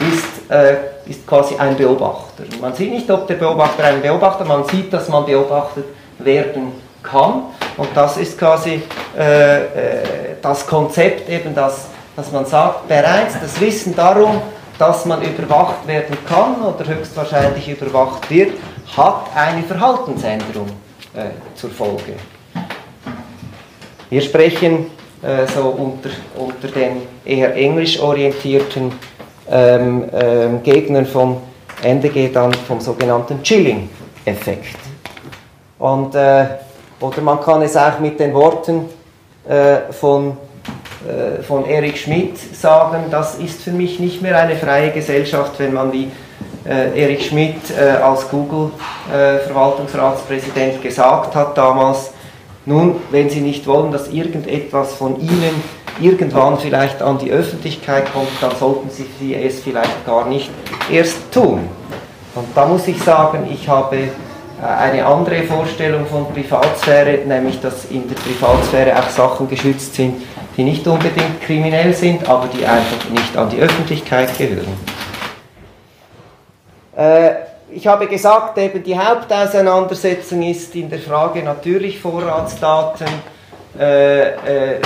[0.00, 2.44] ist, äh, ist quasi ein Beobachter.
[2.60, 5.84] Man sieht nicht, ob der Beobachter ein Beobachter, man sieht, dass man beobachtet
[6.18, 6.72] werden
[7.02, 7.44] kann.
[7.76, 8.82] Und das ist quasi
[9.16, 10.02] äh, äh,
[10.42, 14.40] das Konzept eben, dass, dass man sagt, bereits das Wissen darum,
[14.78, 18.52] dass man überwacht werden kann oder höchstwahrscheinlich überwacht wird,
[18.96, 20.68] hat eine Verhaltensänderung
[21.14, 22.14] äh, zur Folge.
[24.10, 24.90] Wir sprechen
[25.26, 28.92] äh, so unter, unter den eher englisch orientierten
[29.50, 31.38] ähm, ähm, Gegnern von
[31.82, 34.76] NDG dann vom sogenannten Chilling-Effekt.
[35.78, 36.46] Und, äh,
[37.00, 38.88] oder man kann es auch mit den Worten
[39.48, 40.36] äh, von,
[41.06, 45.74] äh, von Eric Schmidt sagen, das ist für mich nicht mehr eine freie Gesellschaft, wenn
[45.74, 46.10] man wie
[46.64, 52.12] äh, Eric Schmidt äh, als Google-Verwaltungsratspräsident gesagt hat damals,
[52.66, 55.62] nun, wenn Sie nicht wollen, dass irgendetwas von Ihnen
[56.00, 60.50] irgendwann vielleicht an die Öffentlichkeit kommt, dann sollten Sie es vielleicht gar nicht
[60.90, 61.60] erst tun.
[62.34, 64.08] Und da muss ich sagen, ich habe äh,
[64.64, 70.22] eine andere Vorstellung von Privatsphäre, nämlich dass in der Privatsphäre auch Sachen geschützt sind,
[70.56, 74.76] die nicht unbedingt kriminell sind, aber die einfach nicht an die Öffentlichkeit gehören.
[76.96, 83.08] Äh, ich habe gesagt, eben die Hauptauseinandersetzung ist in der Frage natürlich Vorratsdaten,
[83.78, 84.80] äh, äh,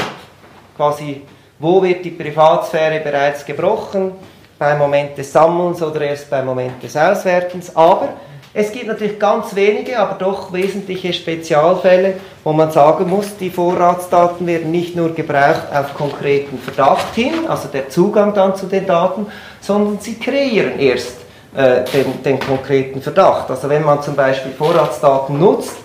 [0.77, 1.23] quasi
[1.59, 4.13] wo wird die Privatsphäre bereits gebrochen,
[4.59, 7.77] beim Moment des Sammelns oder erst beim Moment des Auswertens.
[7.77, 8.15] Aber
[8.55, 14.47] es gibt natürlich ganz wenige, aber doch wesentliche Spezialfälle, wo man sagen muss, die Vorratsdaten
[14.47, 19.27] werden nicht nur gebraucht auf konkreten Verdacht hin, also der Zugang dann zu den Daten,
[19.61, 21.21] sondern sie kreieren erst
[21.55, 23.51] äh, den, den, konkreten Verdacht.
[23.51, 25.77] Also wenn man zum Beispiel Vorratsdaten nutzt,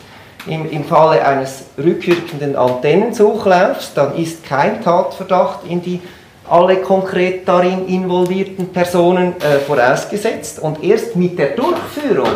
[0.48, 6.02] im, im Falle eines rückwirkenden Antennensuchlaufs, dann ist kein Tatverdacht in die
[6.48, 12.30] alle konkret darin involvierten Personen äh, vorausgesetzt und erst mit der Durchführung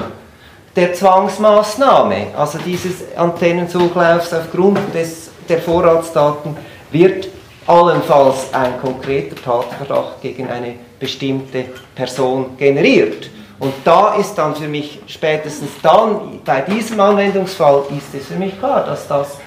[0.75, 6.57] der Zwangsmaßnahme, also dieses Antennenzuglaufs aufgrund des, der Vorratsdaten,
[6.91, 7.27] wird
[7.69, 13.29] allenfalls ein konkreter Tatverdacht gegen eine bestimmte Person generiert.
[13.59, 18.57] Und da ist dann für mich spätestens dann, bei diesem Anwendungsfall, ist es für mich
[18.57, 19.37] klar, dass das,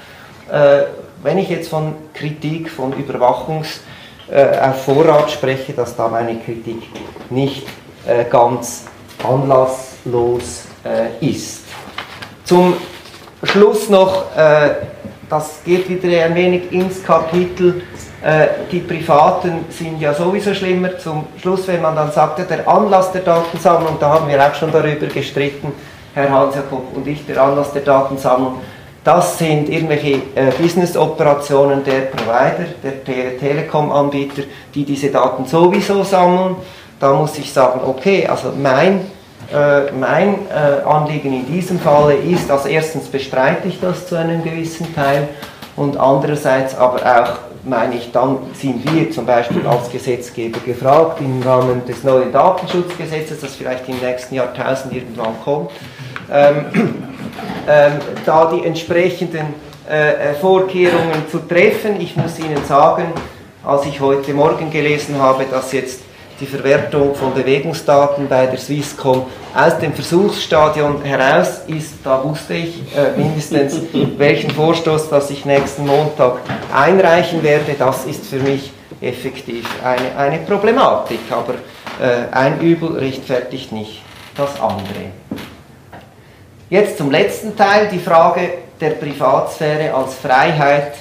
[0.50, 0.84] äh,
[1.22, 3.80] wenn ich jetzt von Kritik, von Überwachungs-
[4.30, 6.82] äh, auf Vorrat spreche, dass da meine Kritik
[7.28, 7.66] nicht
[8.06, 8.84] äh, ganz
[9.22, 11.62] anlasslos äh, ist.
[12.44, 12.74] Zum
[13.42, 14.70] Schluss noch, äh,
[15.32, 17.82] das geht wieder ein wenig ins Kapitel,
[18.22, 20.98] äh, die Privaten sind ja sowieso schlimmer.
[20.98, 24.54] Zum Schluss, wenn man dann sagt, ja, der Anlass der Datensammlung, da haben wir auch
[24.54, 25.72] schon darüber gestritten,
[26.12, 28.58] Herr Hans-Jakob und ich, der Anlass der Datensammlung,
[29.02, 34.42] das sind irgendwelche äh, Business-Operationen der Provider, der Te Telekom-Anbieter,
[34.74, 36.56] die diese Daten sowieso sammeln.
[37.00, 39.00] Da muss ich sagen, okay, also mein,
[39.52, 44.42] äh, mein äh, Anliegen in diesem Falle ist, dass erstens bestreite ich das zu einem
[44.42, 45.28] gewissen Teil
[45.76, 51.42] und andererseits aber auch meine ich, dann sind wir zum Beispiel als Gesetzgeber gefragt im
[51.42, 55.70] Rahmen des neuen Datenschutzgesetzes, das vielleicht im nächsten Jahrtausend irgendwann kommt,
[56.30, 56.64] ähm,
[57.68, 57.92] ähm,
[58.26, 59.54] da die entsprechenden
[59.88, 62.00] äh, äh, Vorkehrungen zu treffen.
[62.00, 63.12] Ich muss Ihnen sagen,
[63.64, 66.00] als ich heute Morgen gelesen habe, dass jetzt
[66.40, 72.82] die Verwertung von Bewegungsdaten bei der Swisscom aus dem Versuchsstadion heraus ist, da wusste ich
[72.96, 73.80] äh, mindestens,
[74.16, 76.38] welchen Vorstoß, das ich nächsten Montag
[76.74, 77.74] einreichen werde.
[77.78, 81.54] Das ist für mich effektiv eine, eine Problematik, aber
[82.00, 84.02] äh, ein Übel rechtfertigt nicht
[84.36, 85.12] das andere.
[86.70, 88.48] Jetzt zum letzten Teil, die Frage
[88.80, 90.94] der Privatsphäre als Freiheit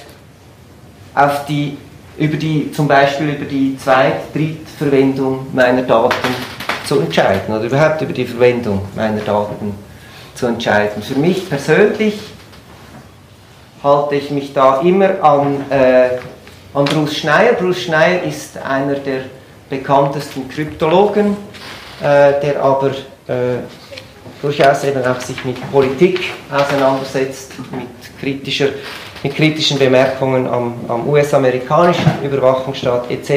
[1.14, 1.78] auf die,
[2.18, 6.16] über die, zum Beispiel über die Zweit-, Drittverwendung meiner Daten
[6.84, 9.74] zu entscheiden oder überhaupt über die Verwendung meiner Daten
[10.34, 11.02] zu entscheiden.
[11.02, 12.18] Für mich persönlich
[13.82, 16.18] halte ich mich da immer an, äh,
[16.74, 17.54] an Bruce Schneier.
[17.54, 19.22] Bruce Schneier ist einer der
[19.68, 21.36] bekanntesten Kryptologen,
[22.00, 22.90] äh, der aber
[23.26, 23.60] äh,
[24.40, 26.20] durchaus eben auch sich mit Politik
[26.50, 27.88] auseinandersetzt, mit,
[28.20, 28.68] kritischer,
[29.22, 33.30] mit kritischen Bemerkungen am, am US-amerikanischen Überwachungsstaat etc.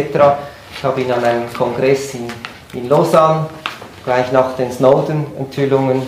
[0.76, 2.28] Ich habe ihn an einem Kongress in,
[2.74, 3.48] in Lausanne
[4.04, 6.02] gleich nach den Snowden-Enthüllungen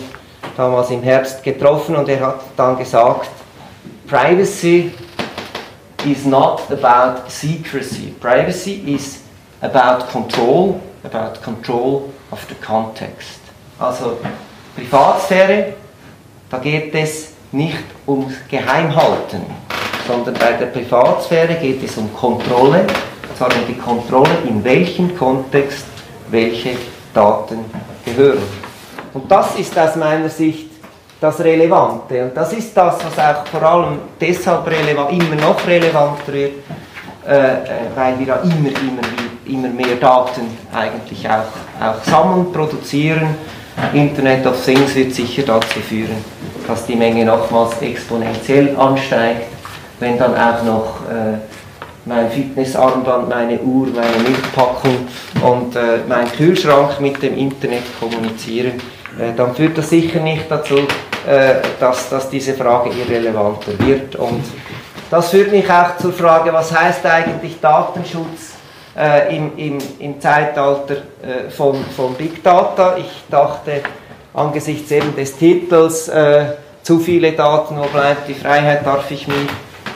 [0.56, 3.30] damals im Herbst getroffen und er hat dann gesagt,
[4.06, 4.92] Privacy
[6.04, 8.14] is not about secrecy.
[8.20, 9.20] Privacy is
[9.60, 13.40] about control, about control of the context.
[13.78, 14.18] Also
[14.76, 15.74] Privatsphäre,
[16.50, 19.42] da geht es nicht ums Geheimhalten,
[20.08, 25.16] sondern bei der Privatsphäre geht es um Kontrolle, und zwar um die Kontrolle, in welchem
[25.16, 25.84] Kontext
[26.30, 26.70] welche
[27.14, 27.58] Daten
[28.04, 28.42] gehören.
[29.12, 30.70] Und das ist aus meiner Sicht
[31.20, 32.24] das Relevante.
[32.24, 36.52] Und das ist das, was auch vor allem deshalb relevant, immer noch relevanter wird,
[37.26, 37.56] äh, äh
[37.94, 39.02] weil wir ja immer, immer,
[39.46, 40.42] immer mehr Daten
[40.72, 43.34] eigentlich auch, auch sammeln, produzieren
[43.92, 46.16] Internet of Things wird sicher dazu führen,
[46.66, 49.46] dass die Menge nochmals exponentiell ansteigt,
[50.00, 51.38] wenn dann auch noch äh,
[52.08, 55.08] mein Fitnessarmband, meine Uhr, meine Milchpackung
[55.42, 58.80] und äh, mein Kühlschrank mit dem Internet kommunizieren,
[59.18, 64.16] äh, dann führt das sicher nicht dazu, äh, dass, dass diese Frage irrelevanter wird.
[64.16, 64.42] Und
[65.10, 68.54] das führt mich auch zur Frage, was heißt eigentlich Datenschutz
[68.96, 72.96] äh, im, im, im Zeitalter äh, von, von Big Data.
[72.96, 73.82] Ich dachte,
[74.34, 76.10] angesichts eben des Titels,
[76.82, 79.34] zu viele Daten, wo bleibt die Freiheit, darf ich mir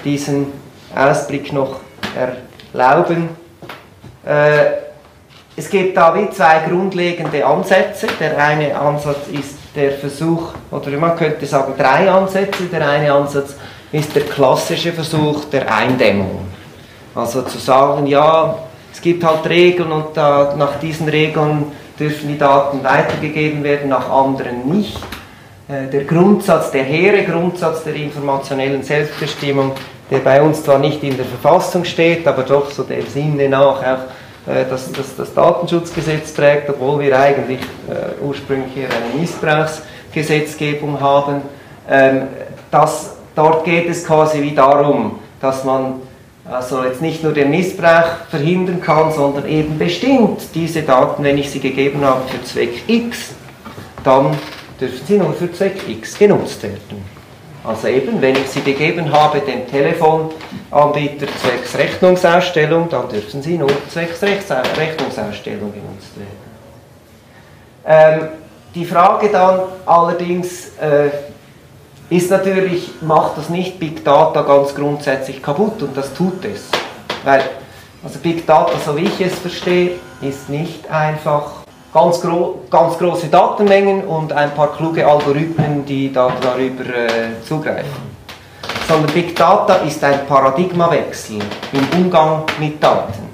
[0.05, 0.47] diesen
[0.95, 1.81] Ausblick noch
[2.73, 3.31] erlauben.
[4.25, 4.83] Äh,
[5.55, 8.07] es gibt da wie zwei grundlegende Ansätze.
[8.19, 12.65] Der eine Ansatz ist der Versuch, oder man könnte sagen drei Ansätze.
[12.65, 13.55] Der eine Ansatz
[13.91, 16.47] ist der klassische Versuch der Eindämmung.
[17.15, 18.57] Also zu sagen, ja,
[18.91, 24.09] es gibt halt Regeln und äh, nach diesen Regeln dürfen die Daten weitergegeben werden, nach
[24.09, 24.99] anderen nicht.
[25.73, 29.73] Äh, der Grundsatz, der hehre Grundsatz der informationellen Selbstbestimmung,
[30.11, 33.81] der bei uns zwar nicht in der Verfassung steht, aber doch so der Sinne nach
[33.81, 41.01] auch äh, dass, dass das Datenschutzgesetz trägt, obwohl wir eigentlich äh, ursprünglich hier eine Missbrauchsgesetzgebung
[41.01, 41.43] haben.
[41.89, 42.23] Ähm,
[42.71, 45.95] das, dort geht es quasi wie darum, dass man
[46.51, 51.51] also jetzt nicht nur den Missbrauch verhindern kann, sondern eben bestimmt diese Daten, wenn ich
[51.51, 53.31] sie gegeben habe für Zweck X,
[54.03, 54.37] dann
[54.83, 57.05] dürfen sie nur für Zweck X genutzt werden.
[57.65, 63.71] Also eben, wenn ich sie gegeben habe dem Telefonanbieter zwecks Rechnungsausstellung, dann dürfen sie nur
[63.89, 66.53] zwecks Rechnungsausstellung genutzt werden.
[67.87, 68.29] Ähm,
[68.75, 71.11] die Frage dann allerdings äh,
[72.11, 76.69] ist natürlich, macht das nicht Big Data ganz grundsätzlich kaputt und das tut es.
[77.23, 77.45] Weil,
[78.03, 81.62] also Big Data, so wie ich es verstehe, ist nicht einfach
[81.93, 88.13] ganz, gro ganz große Datenmengen und ein paar kluge Algorithmen, die da darüber äh, zugreifen.
[88.89, 91.39] Sondern Big Data ist ein Paradigmawechsel
[91.73, 93.29] im Umgang mit Daten.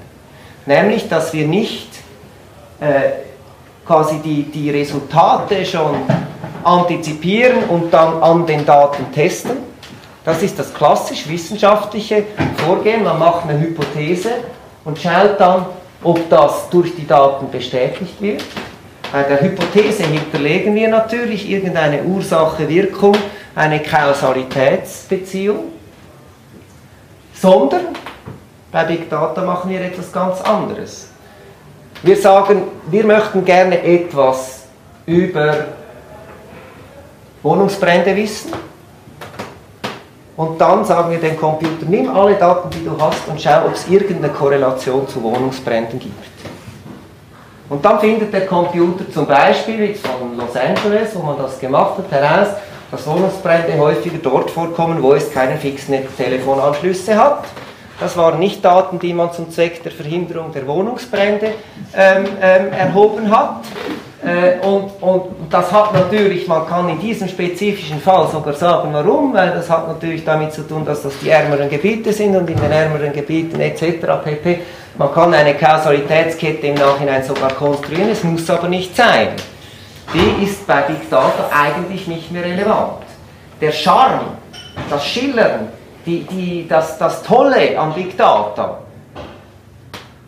[0.65, 1.89] Nämlich, dass wir nicht
[2.79, 3.25] äh,
[3.85, 5.95] quasi die, die Resultate schon
[6.63, 9.57] antizipieren und dann an den Daten testen.
[10.23, 12.23] Das ist das klassisch wissenschaftliche
[12.57, 13.03] Vorgehen.
[13.03, 14.29] Man macht eine Hypothese
[14.85, 15.65] und schaut dann,
[16.03, 18.43] ob das durch die Daten bestätigt wird.
[19.11, 23.15] Bei der Hypothese hinterlegen wir natürlich irgendeine Ursache-Wirkung,
[23.55, 25.73] eine Kausalitätsbeziehung,
[27.33, 27.87] sondern
[28.71, 31.09] bei Big Data machen wir etwas ganz anderes.
[32.03, 34.63] Wir sagen, wir möchten gerne etwas
[35.05, 35.65] über
[37.41, 38.53] Wohnungsbrände wissen.
[40.39, 43.73] Und dann sagen wir dem Computer, nimm alle Daten, die du hast und schau, ob
[43.73, 46.15] es irgendeine Korrelation zu Wohnungsbränden gibt.
[47.67, 51.95] Und dann findet der Computer zum Beispiel jetzt von Los Angeles, wo man das gemacht
[51.97, 52.47] hat, heraus,
[52.89, 57.43] dass Wohnungsbrände häufiger dort vorkommen, wo es keine fixen Telefonanschlüsse hat.
[57.99, 61.51] Das waren nicht Daten, die man zum Zweck der Verhinderung der Wohnungsbrände
[61.93, 63.65] ähm, ähm, erhoben hat.
[64.21, 69.33] Äh, und, und das hat natürlich, man kann in diesem spezifischen Fall sogar sagen, warum,
[69.33, 72.59] weil das hat natürlich damit zu tun, dass das die ärmeren Gebiete sind und in
[72.59, 74.05] den ärmeren Gebieten etc.
[74.23, 74.59] pp.
[74.97, 79.29] Man kann eine Kausalitätskette im Nachhinein sogar konstruieren, es muss aber nicht sein.
[80.13, 83.03] Die ist bei Big Data eigentlich nicht mehr relevant.
[83.61, 84.31] Der Charme,
[84.89, 85.69] das Schillern,
[86.05, 88.79] die, die, das, das Tolle an Big Data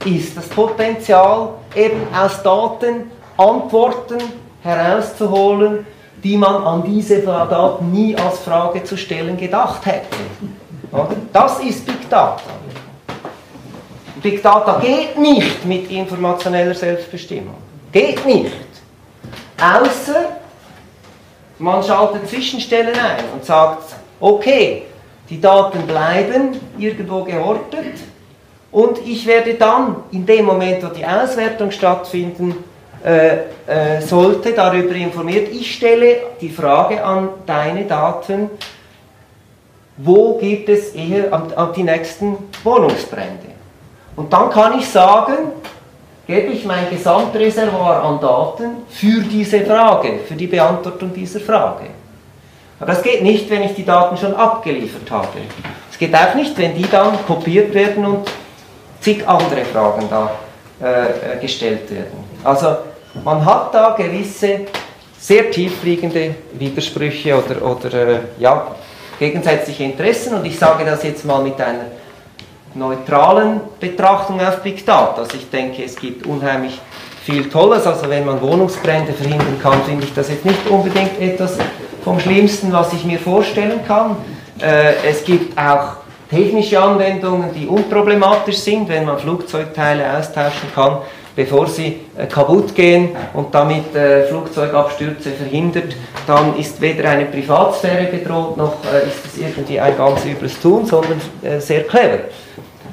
[0.06, 4.20] ist das Potenzial, eben aus Daten Antworten
[4.62, 5.86] herauszuholen,
[6.24, 10.18] die man an diese Daten nie als Frage zu stellen gedacht hätte.
[11.34, 12.38] Das ist Big Data.
[14.22, 17.56] Big Data geht nicht mit informationeller Selbstbestimmung.
[17.92, 18.52] Geht nicht.
[19.60, 20.26] Außer
[21.58, 24.84] man schaltet Zwischenstellen ein und sagt, okay,
[25.30, 27.96] die Daten bleiben irgendwo gehortet
[28.72, 32.56] und ich werde dann in dem Moment, wo die Auswertung stattfinden
[33.04, 33.38] äh,
[33.68, 38.50] äh, sollte, darüber informiert, ich stelle die Frage an deine Daten,
[39.98, 43.48] wo gibt es eher an, an die nächsten Wohnungsbrände?
[44.16, 45.52] Und dann kann ich sagen,
[46.28, 51.88] gebe ich mein Gesamtreservoir an Daten für diese Frage, für die Beantwortung dieser Frage.
[52.80, 55.40] Aber das geht nicht, wenn ich die Daten schon abgeliefert habe.
[55.92, 58.28] Es geht auch nicht, wenn die dann kopiert werden und
[59.00, 60.32] zig andere Fragen da
[60.82, 62.24] äh, äh gestellt werden.
[62.44, 62.78] Also
[63.24, 64.62] man hat da gewisse
[65.20, 68.68] sehr tiefliegende Widersprüche oder, oder äh, ja,
[69.20, 71.86] gegensätzliche Interessen und ich sage das jetzt mal mit einer
[72.74, 75.22] neutralen Betrachtung auf Big Data.
[75.22, 76.80] Also ich denke, es gibt unheimlich
[77.24, 77.86] viel Tolles.
[77.86, 81.58] Also wenn man Wohnungsbrände verhindern kann, finde ich das jetzt nicht unbedingt etwas
[82.04, 84.16] vom Schlimmsten, was ich mir vorstellen kann.
[84.60, 85.98] Äh, es gibt auch
[86.30, 91.00] technische Anwendungen, die unproblematisch sind, wenn man Flugzeugteile austauschen kann,
[91.36, 95.96] bevor sie äh, kaputt gehen und damit äh, Flugzeugabstürze verhindert,
[96.28, 101.20] dann ist weder eine Privatsphäre bedroht, noch ist es irgendwie ein ganz übles Tun, sondern
[101.60, 102.20] sehr clever.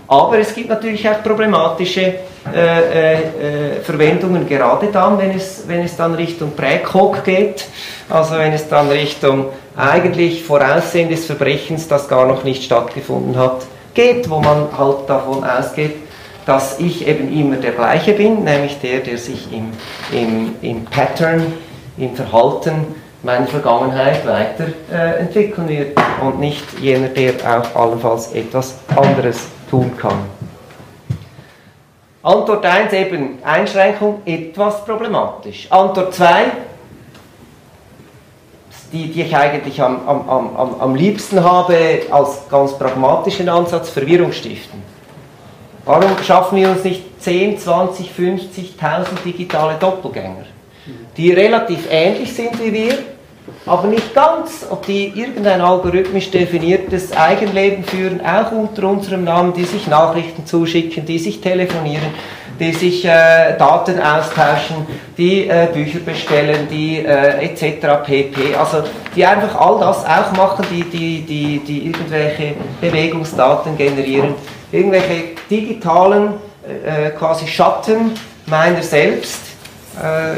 [0.09, 2.15] Aber es gibt natürlich auch problematische
[2.55, 7.67] äh, äh, äh, Verwendungen, gerade dann, wenn es, wenn es dann Richtung Präkok geht,
[8.09, 9.47] also wenn es dann Richtung
[9.77, 15.45] eigentlich Voraussehen des Verbrechens, das gar noch nicht stattgefunden hat, geht, wo man halt davon
[15.45, 15.97] ausgeht,
[16.49, 19.71] dass ich eben immer der gleiche bin, nämlich der, der sich im,
[20.11, 21.53] im, im Pattern,
[21.99, 22.87] im Verhalten
[23.23, 30.21] meiner Vergangenheit weiterentwickeln äh, wird und nicht jener, der auch allenfalls etwas anderes tun kann.
[32.23, 35.71] Antwort 1 eben Einschränkung etwas problematisch.
[35.71, 36.45] Antwort 2,
[38.95, 41.77] die, die ich eigentlich am, am, am, am liebsten habe
[42.11, 44.98] als ganz pragmatischen Ansatz, Verwirrung stiften.
[45.89, 50.45] Warum schaffen wir uns nicht 10, 20, 50.000 digitale Doppelgänger,
[51.17, 52.99] die relativ ähnlich sind wie wir,
[53.65, 59.65] aber nicht ganz, ob die irgendein algorithmisch definiertes Eigenleben führen, auch unter unserem Namen, die
[59.65, 62.11] sich Nachrichten zuschicken, die sich telefonieren,
[62.61, 64.87] die sich äh, Daten austauschen,
[65.17, 68.05] die äh, Bücher bestellen, die äh, etc.
[68.05, 68.55] pp.
[68.57, 68.83] Also
[69.17, 74.35] die einfach all das auch machen, die, die, die, die irgendwelche Bewegungsdaten generieren,
[74.73, 78.13] irgendwelche digitalen äh, quasi Schatten
[78.47, 79.41] meiner selbst.
[80.01, 80.37] Äh,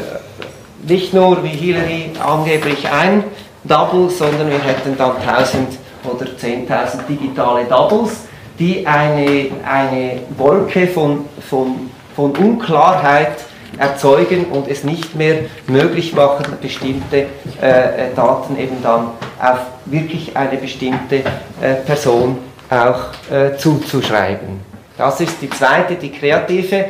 [0.87, 3.23] nicht nur wie Hillary angeblich ein
[3.63, 8.21] Double, sondern wir hätten dann 1000 oder 10.000 digitale Doubles,
[8.57, 13.45] die eine, eine Wolke von, von, von Unklarheit
[13.77, 17.27] erzeugen und es nicht mehr möglich machen, bestimmte
[17.61, 19.09] äh, Daten eben dann
[19.39, 21.17] auf wirklich eine bestimmte
[21.61, 22.37] äh, Person
[22.71, 24.61] auch äh, zuzuschreiben.
[24.97, 26.85] Das ist die zweite, die kreative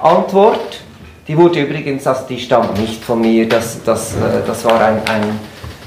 [0.00, 0.80] Antwort.
[1.28, 5.02] Die wurde übrigens, also die stammt nicht von mir, das, das, äh, das war ein,
[5.06, 5.38] ein,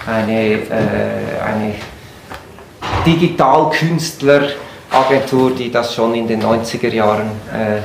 [0.05, 0.59] eine, äh,
[1.43, 1.73] eine
[3.05, 7.79] Digitalkünstler-Agentur, die das schon in den 90er Jahren äh,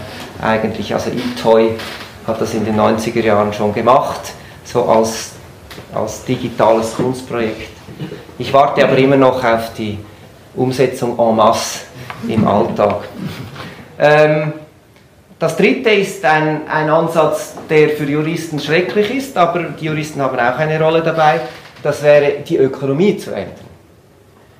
[0.45, 1.77] eigentlich, also eToy
[2.27, 4.33] hat das in den 90er Jahren schon gemacht,
[4.65, 5.35] so als,
[5.95, 7.71] als digitales Kunstprojekt.
[8.39, 10.01] Ich warte aber immer noch auf die
[10.57, 11.81] Umsetzung en masse
[12.29, 13.09] im Alltag.
[13.99, 14.53] Ähm,
[15.39, 20.39] das dritte ist ein, ein Ansatz, der für Juristen schrecklich ist, aber die Juristen haben
[20.39, 21.41] auch eine Rolle dabei.
[21.83, 23.65] Das wäre die Ökonomie zu ändern.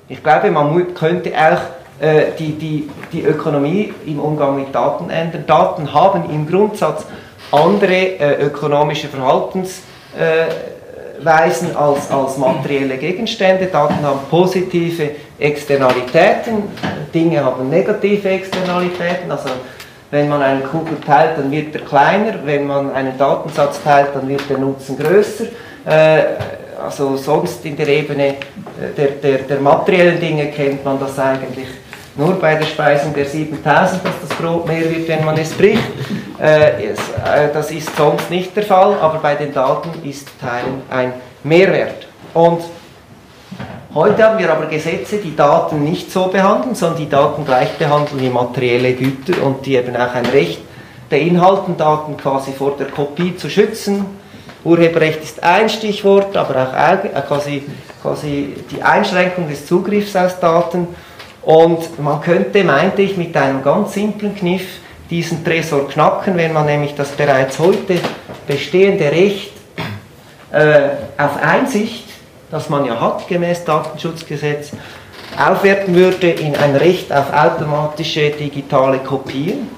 [0.07, 5.45] Ich glaube, man könnte auch äh, die, die, die Ökonomie im Umgang mit Daten ändern.
[5.47, 7.05] Daten haben im Grundsatz
[7.51, 13.67] andere äh, ökonomische Verhaltensweisen äh, als, als materielle Gegenstände.
[13.67, 16.63] Daten haben positive Externalitäten,
[17.13, 19.29] Dinge haben negative Externalitäten.
[19.29, 19.49] Also
[20.11, 24.27] wenn man einen Kugel teilt, dann wird er kleiner, wenn man einen Datensatz teilt, dann
[24.27, 25.45] wird der Nutzen größer.
[25.85, 26.23] Äh,
[26.81, 28.35] also sonst in der Ebene äh,
[28.95, 31.67] der, der, der materiellen Dinge kennt man das eigentlich
[32.17, 35.83] nur bei der Speisung der 7000, dass das Brot mehr wird, wenn man es bricht.
[36.39, 36.93] Äh,
[37.53, 41.13] das ist sonst nicht der Fall, aber bei den Daten ist Teilen ein
[41.43, 42.07] Mehrwert.
[42.33, 42.61] Und
[43.95, 48.21] heute haben wir aber Gesetze, die Daten nicht so behandeln, sondern die Daten gleich behandeln
[48.21, 50.61] wie materielle Güter und die eben auch ein Recht
[51.09, 54.05] beinhalten, Daten quasi vor der Kopie zu schützen
[54.65, 57.63] Urheberrecht ist ein Stichwort, aber auch äh, quasi,
[58.01, 60.87] quasi die Einschränkung des Zugriffs aus Daten.
[61.43, 64.79] Und man könnte, meinte ich, mit einem ganz simplen Kniff
[65.11, 67.99] diesen Tresor knacken, wenn man nämlich das bereits heute
[68.47, 69.51] bestehende Recht
[70.51, 72.04] äh, auf Einsicht,
[72.55, 74.71] das man ja hat gemäß Datenschutzgesetz,
[75.37, 79.69] aufwerten würde in ein Recht auf automatische digitale Kopien.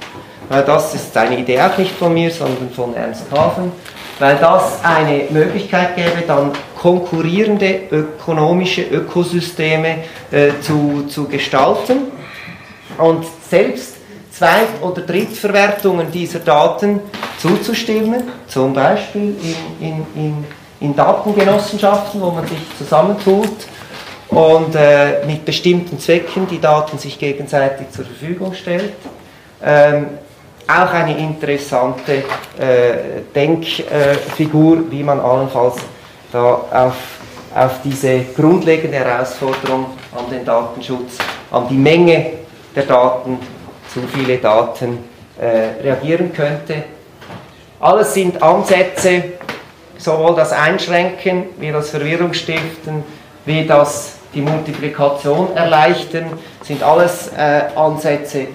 [0.50, 3.72] Das ist eine Idee auch nicht von mir, sondern von Ernst Hafen
[4.20, 10.00] weil das eine Möglichkeit gäbe, dann konkurrierende ökonomische Ökosysteme
[10.32, 12.08] äh, zu, zu gestalten
[12.98, 13.98] und selbst
[14.32, 17.00] Zweit- oder Drittverwertungen dieser Daten
[17.40, 19.36] zuzustimmen, zum Beispiel
[19.80, 20.46] in, in, in,
[20.80, 23.50] in Datengenossenschaften, wo man sich zusammentut
[24.30, 28.94] und äh, mit bestimmten Zwecken die Daten sich gegenseitig zur Verfügung stellt.
[29.64, 30.08] Ähm,
[30.68, 32.24] auch eine interessante
[32.60, 35.78] äh, Denkfigur, wie man allenfalls
[36.32, 36.96] da auf,
[37.56, 41.18] auf diese grundlegende Herausforderung an den Datenschutz,
[41.52, 42.32] an die Menge
[42.76, 43.40] der Daten,
[43.94, 45.00] zu viele Daten
[45.40, 46.84] äh, reagieren könnte.
[47.80, 49.24] Alles sind Ansätze,
[49.98, 53.04] sowohl das Einschränken wie das Verwirrungsstiften,
[53.46, 56.26] wie das die Multiplikation erleichtern,
[56.62, 58.48] sind alles äh, Ansätze,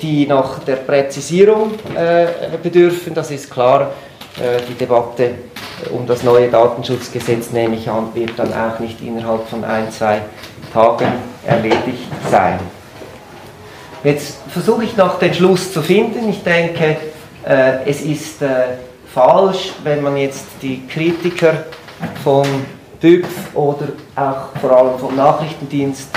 [0.00, 2.26] die nach der Präzisierung äh,
[2.62, 3.14] bedürfen.
[3.14, 3.90] Das ist klar.
[4.36, 5.30] Äh, die Debatte
[5.90, 10.20] um das neue Datenschutzgesetz, nehme ich an, wird dann auch nicht innerhalb von ein, zwei
[10.72, 11.12] Tagen
[11.46, 12.58] erledigt sein.
[14.04, 16.28] Jetzt versuche ich noch den Schluss zu finden.
[16.28, 16.96] Ich denke,
[17.44, 18.76] äh, es ist äh,
[19.12, 21.64] falsch, wenn man jetzt die Kritiker
[22.22, 22.46] von
[23.00, 26.08] BÜPF oder auch vor allem vom Nachrichtendienst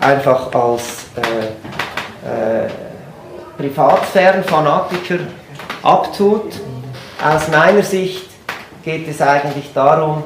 [0.00, 2.68] einfach als äh, äh,
[3.58, 5.18] Privatsphärenfanatiker
[5.82, 6.60] abtut.
[7.22, 8.30] Aus meiner Sicht
[8.82, 10.24] geht es eigentlich darum,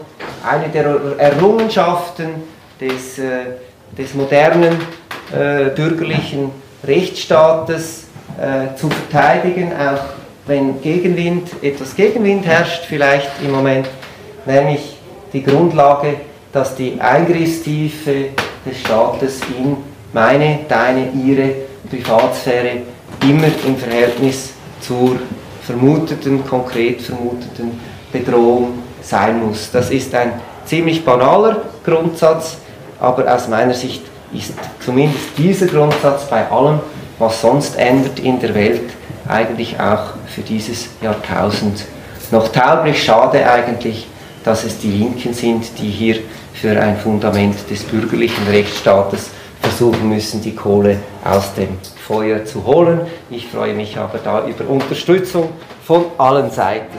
[0.48, 2.44] eine der Errungenschaften
[2.80, 3.56] des, äh,
[3.96, 4.80] des modernen
[5.32, 6.52] äh, bürgerlichen
[6.86, 8.04] Rechtsstaates
[8.40, 10.13] äh, zu verteidigen, auch
[10.46, 13.88] wenn Gegenwind, etwas Gegenwind herrscht, vielleicht im Moment,
[14.46, 14.96] nämlich
[15.32, 16.16] die Grundlage,
[16.52, 18.26] dass die Eingriffstiefe
[18.64, 19.76] des Staates in
[20.12, 21.50] meine, deine, ihre
[21.90, 22.82] Privatsphäre
[23.22, 25.16] immer im Verhältnis zur
[25.62, 27.80] vermuteten, konkret vermuteten
[28.12, 29.70] Bedrohung sein muss.
[29.72, 30.32] Das ist ein
[30.66, 32.58] ziemlich banaler Grundsatz,
[33.00, 36.80] aber aus meiner Sicht ist zumindest dieser Grundsatz bei allem,
[37.18, 38.90] was sonst ändert in der Welt,
[39.28, 41.84] eigentlich auch für dieses Jahrtausend
[42.30, 43.02] noch tauglich.
[43.02, 44.06] Schade eigentlich,
[44.44, 46.16] dass es die Linken sind, die hier
[46.52, 49.30] für ein Fundament des bürgerlichen Rechtsstaates
[49.60, 53.00] versuchen müssen, die Kohle aus dem Feuer zu holen.
[53.30, 55.50] Ich freue mich aber da über Unterstützung
[55.84, 56.98] von allen Seiten.